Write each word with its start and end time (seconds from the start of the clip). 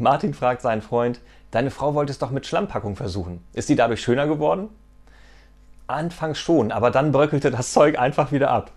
Martin 0.00 0.34
fragt 0.34 0.62
seinen 0.62 0.82
Freund, 0.82 1.20
deine 1.50 1.70
Frau 1.70 1.94
wollte 1.94 2.10
es 2.10 2.18
doch 2.18 2.30
mit 2.30 2.46
Schlammpackung 2.46 2.96
versuchen. 2.96 3.44
Ist 3.52 3.68
sie 3.68 3.76
dadurch 3.76 4.02
schöner 4.02 4.26
geworden? 4.26 4.68
Anfangs 5.86 6.38
schon, 6.38 6.72
aber 6.72 6.90
dann 6.90 7.12
bröckelte 7.12 7.50
das 7.50 7.72
Zeug 7.72 7.98
einfach 7.98 8.32
wieder 8.32 8.50
ab. 8.50 8.72